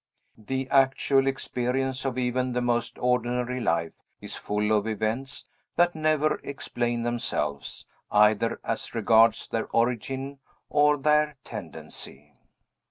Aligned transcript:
The 0.39 0.67
actual 0.71 1.27
experience 1.27 2.05
of 2.05 2.17
even 2.17 2.53
the 2.53 2.61
most 2.63 2.97
ordinary 2.97 3.59
life 3.59 3.93
is 4.19 4.35
full 4.35 4.75
of 4.75 4.87
events 4.87 5.47
that 5.75 5.93
never 5.93 6.39
explain 6.43 7.03
themselves, 7.03 7.85
either 8.11 8.59
as 8.63 8.95
regards 8.95 9.47
their 9.47 9.67
origin 9.67 10.39
or 10.71 10.97
their 10.97 11.37
tendency. 11.43 12.33